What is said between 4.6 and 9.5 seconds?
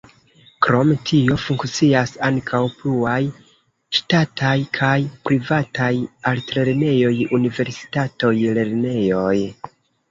kaj privataj altlernejoj, universitatoj, lernejoj.